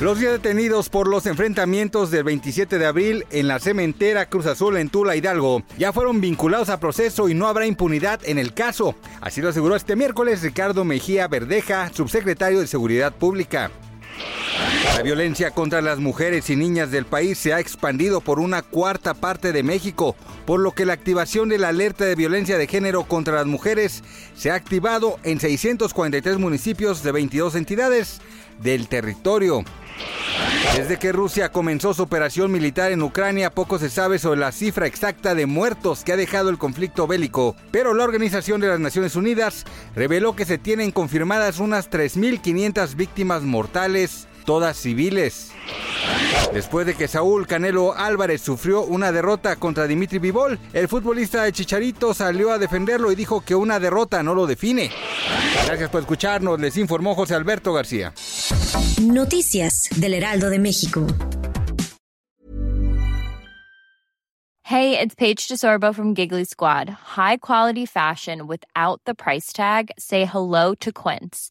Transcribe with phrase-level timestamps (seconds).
[0.00, 4.76] Los ya detenidos por los enfrentamientos del 27 de abril en la cementera Cruz Azul
[4.76, 8.96] en Tula Hidalgo ya fueron vinculados a proceso y no habrá impunidad en el caso.
[9.20, 13.70] Así lo aseguró este miércoles Ricardo Mejía Verdeja, subsecretario de Seguridad Pública.
[14.94, 19.12] La violencia contra las mujeres y niñas del país se ha expandido por una cuarta
[19.12, 20.14] parte de México,
[20.46, 24.04] por lo que la activación de la alerta de violencia de género contra las mujeres
[24.36, 28.20] se ha activado en 643 municipios de 22 entidades
[28.62, 29.64] del territorio.
[30.76, 34.86] Desde que Rusia comenzó su operación militar en Ucrania, poco se sabe sobre la cifra
[34.86, 39.16] exacta de muertos que ha dejado el conflicto bélico, pero la Organización de las Naciones
[39.16, 39.64] Unidas
[39.96, 45.50] reveló que se tienen confirmadas unas 3.500 víctimas mortales, todas civiles.
[46.52, 51.52] Después de que Saúl Canelo Álvarez sufrió una derrota contra Dimitri Vivol, el futbolista de
[51.52, 54.90] Chicharito salió a defenderlo y dijo que una derrota no lo define.
[55.66, 58.12] Gracias por escucharnos, les informó José Alberto García.
[59.02, 61.06] Noticias del Heraldo de México.
[64.66, 66.88] Hey, it's Paige DeSorbo from Giggly Squad.
[66.88, 69.90] High quality fashion without the price tag.
[69.98, 71.50] Say hello to Quince.